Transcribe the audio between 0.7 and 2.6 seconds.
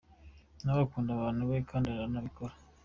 akunda abantu be, kandi aranabikora.